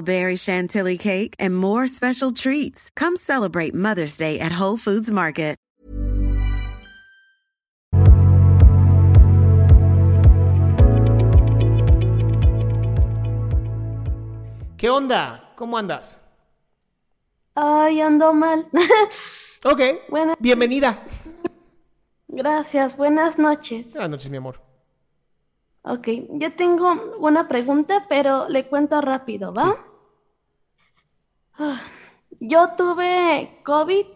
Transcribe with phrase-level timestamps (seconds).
[0.00, 2.90] berry chantilly cake, and more special treats.
[2.96, 5.50] Come celebrate Mother's Day at Whole Foods Market.
[14.76, 15.52] ¿Qué onda?
[15.56, 16.20] ¿Cómo andas?
[17.54, 18.66] Ay, ando mal.
[19.62, 21.02] Ok, Buenas- bienvenida.
[22.28, 23.92] Gracias, buenas noches.
[23.92, 24.58] Buenas noches, mi amor.
[25.82, 29.76] Ok, yo tengo una pregunta, pero le cuento rápido, ¿va?
[31.58, 31.80] Ah,
[32.40, 34.06] Yo tuve COVID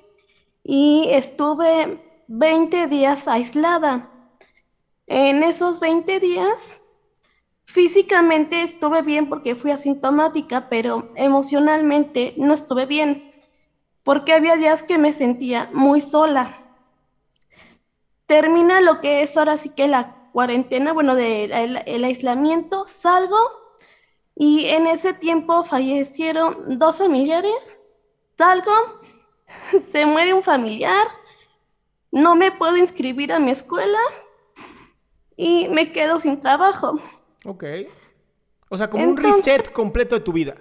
[0.64, 4.10] y estuve 20 días aislada.
[5.06, 6.82] En esos 20 días,
[7.66, 13.32] físicamente estuve bien porque fui asintomática, pero emocionalmente no estuve bien,
[14.04, 16.58] porque había días que me sentía muy sola.
[18.26, 23.38] Termina lo que es ahora sí que la cuarentena, bueno, del el, el aislamiento, salgo
[24.34, 27.81] y en ese tiempo fallecieron dos familiares,
[28.36, 28.72] salgo,
[29.92, 31.06] se muere un familiar,
[32.10, 34.00] no me puedo inscribir a mi escuela
[35.36, 36.98] y me quedo sin trabajo.
[37.44, 37.64] Ok.
[38.70, 40.56] O sea, como un reset completo de tu vida.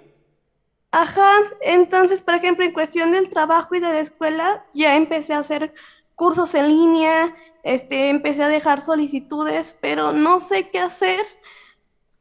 [0.92, 1.32] Ajá,
[1.62, 5.74] entonces, por ejemplo, en cuestión del trabajo y de la escuela, ya empecé a hacer
[6.14, 11.20] cursos en línea, este, empecé a dejar solicitudes, pero no sé qué hacer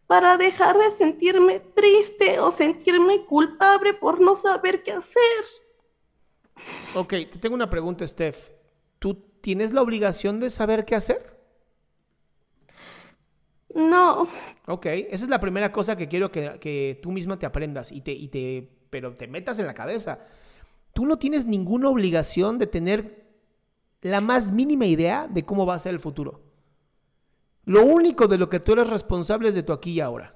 [0.08, 5.46] para dejar de sentirme triste o sentirme culpable por no saber qué hacer.
[6.94, 8.50] Ok, te tengo una pregunta, Steph.
[9.00, 11.34] ¿Tú tienes la obligación de saber qué hacer?
[13.74, 14.28] No,
[14.68, 18.02] Ok, esa es la primera cosa que quiero que, que tú misma te aprendas y
[18.02, 20.20] te, y te, pero te metas en la cabeza.
[20.94, 23.23] Tú no tienes ninguna obligación de tener
[24.04, 26.42] la más mínima idea de cómo va a ser el futuro.
[27.66, 30.34] Lo único de lo que tú eres responsable es de tu aquí y ahora.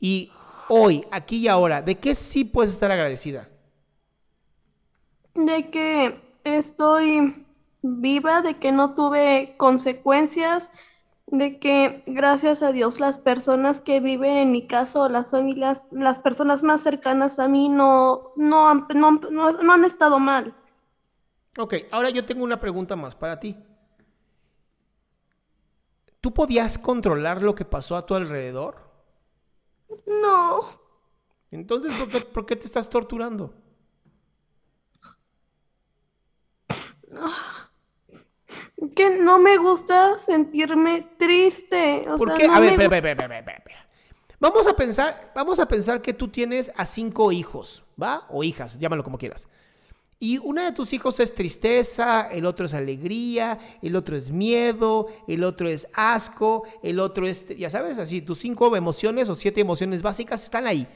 [0.00, 0.30] Y
[0.68, 3.48] hoy, aquí y ahora, ¿de qué sí puedes estar agradecida?
[5.34, 7.46] de que estoy
[7.82, 10.70] viva, de que no tuve consecuencias,
[11.26, 16.20] de que gracias a Dios las personas que viven en mi caso, las familias, las
[16.20, 20.54] personas más cercanas a mí no, no, han- no, no- no han estado mal.
[21.56, 23.56] Ok, ahora yo tengo una pregunta más para ti.
[26.20, 28.76] ¿Tú podías controlar lo que pasó a tu alrededor?
[30.06, 30.80] No,
[31.50, 33.54] Entonces, ¿por qué, por qué te estás torturando?
[38.94, 42.48] que no me gusta sentirme triste, o ¿Por sea, qué?
[42.48, 43.88] no a ver, espera, espera, espera, espera.
[44.40, 48.26] Vamos a pensar, vamos a pensar que tú tienes a cinco hijos, ¿va?
[48.28, 49.48] O hijas, llámalo como quieras.
[50.20, 55.06] Y uno de tus hijos es tristeza, el otro es alegría, el otro es miedo,
[55.28, 59.60] el otro es asco, el otro es, ya sabes, así, tus cinco emociones o siete
[59.60, 60.88] emociones básicas están ahí.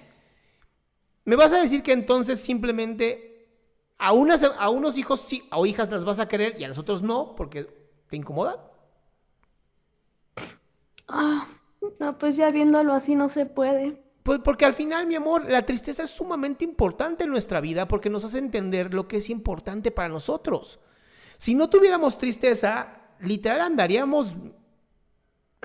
[1.24, 3.46] ¿Me vas a decir que entonces simplemente
[3.96, 6.78] a, unas, a unos hijos sí, o hijas las vas a querer y a los
[6.78, 7.68] otros no porque
[8.08, 8.56] te incomodan?
[11.06, 11.46] Ah,
[12.00, 14.01] no, pues ya viéndolo así no se puede.
[14.22, 18.08] Pues porque al final, mi amor, la tristeza es sumamente importante en nuestra vida porque
[18.08, 20.78] nos hace entender lo que es importante para nosotros.
[21.36, 24.34] Si no tuviéramos tristeza, literal andaríamos,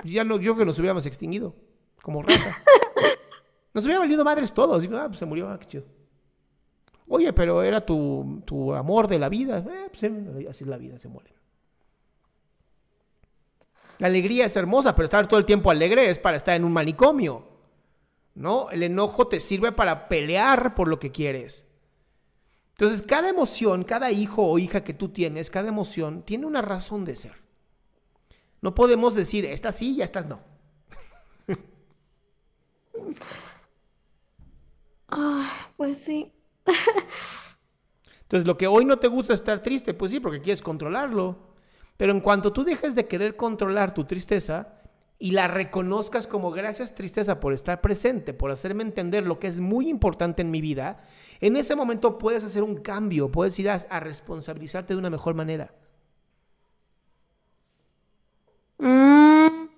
[0.03, 1.55] ya no, yo creo que nos hubiéramos extinguido
[2.01, 2.57] como raza.
[3.73, 4.81] Nos hubiera valido madres todos.
[4.81, 5.83] Digo, ah, pues se murió, ah, qué chido.
[7.07, 9.59] Oye, pero era tu, tu amor de la vida.
[9.59, 11.31] Eh, pues, eh, así es la vida, se muere.
[13.99, 16.71] La alegría es hermosa, pero estar todo el tiempo alegre es para estar en un
[16.71, 17.56] manicomio.
[18.37, 18.69] ¿No?
[18.69, 21.65] El enojo te sirve para pelear por lo que quieres.
[22.73, 27.03] Entonces, cada emoción, cada hijo o hija que tú tienes, cada emoción tiene una razón
[27.03, 27.33] de ser.
[28.61, 30.39] No podemos decir, estas sí y estas no.
[35.09, 36.33] Ah, pues sí.
[38.23, 41.55] Entonces, lo que hoy no te gusta estar triste, pues sí, porque quieres controlarlo.
[41.95, 44.76] Pero en cuanto tú dejes de querer controlar tu tristeza
[45.19, 49.59] y la reconozcas como gracias tristeza por estar presente, por hacerme entender lo que es
[49.59, 50.99] muy importante en mi vida,
[51.39, 55.73] en ese momento puedes hacer un cambio, puedes ir a, responsabilizarte de una mejor manera.
[58.77, 59.69] Mm,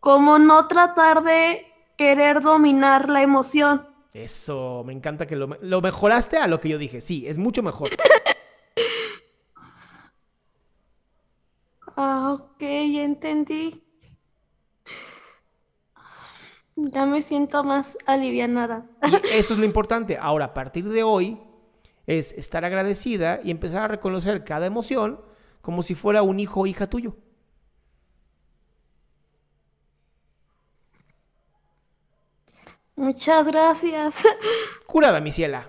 [0.00, 1.66] como no tratar de
[1.96, 3.86] querer dominar la emoción.
[4.12, 7.00] Eso, me encanta que lo, lo mejoraste a lo que yo dije.
[7.00, 7.88] Sí, es mucho mejor.
[11.96, 13.87] ah, ok, ya entendí.
[16.80, 18.86] Ya me siento más alivianada.
[19.02, 20.16] Y eso es lo importante.
[20.16, 21.40] Ahora, a partir de hoy,
[22.06, 25.20] es estar agradecida y empezar a reconocer cada emoción
[25.60, 27.16] como si fuera un hijo o hija tuyo.
[32.94, 34.14] Muchas gracias.
[34.86, 35.68] Curada, mi ciela.